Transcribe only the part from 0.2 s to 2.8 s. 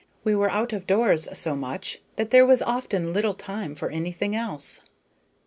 We were out of doors so much that there was